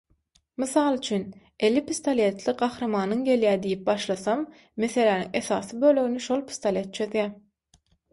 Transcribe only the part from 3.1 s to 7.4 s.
gelýär diýip başlasam, meseläniň esasy bölegini şol pistolet çözýär.